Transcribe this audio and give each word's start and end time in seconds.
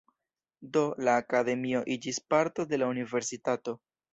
Do, 0.77 0.81
la 1.09 1.17
akademio 1.25 1.83
iĝis 1.99 2.21
parto 2.35 2.69
de 2.73 2.81
la 2.83 2.89
universitato. 2.95 3.79